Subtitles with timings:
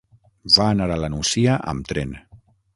[0.55, 2.19] Va anar a la Nucia amb tren.